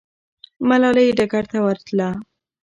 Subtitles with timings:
[0.67, 2.09] ملالۍ ډګر ته ورتله.